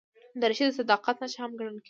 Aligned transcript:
دریشي 0.41 0.65
د 0.67 0.71
صداقت 0.79 1.15
نښه 1.21 1.39
هم 1.43 1.51
ګڼل 1.59 1.71
کېږي. 1.75 1.79